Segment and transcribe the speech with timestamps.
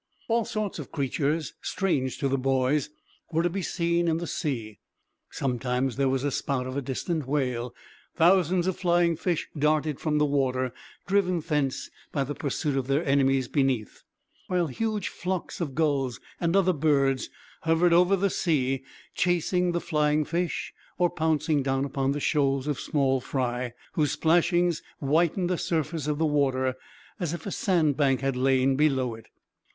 [0.27, 2.89] All sorts of creatures, strange to the boys,
[3.31, 4.79] were to be seen in the sea.
[5.29, 7.75] Sometimes there was a spout of a distant whale.
[8.15, 10.73] Thousands of flying fish darted from the water,
[11.05, 14.01] driven thence by the pursuit of their enemies beneath;
[14.47, 17.29] while huge flocks of gulls and other birds
[17.61, 18.81] hovered over the sea,
[19.13, 24.81] chasing the flying fish, or pouncing down upon the shoals of small fry; whose splashings
[24.97, 26.73] whitened the surface of the water,
[27.19, 29.27] as if a sandbank had laid below it.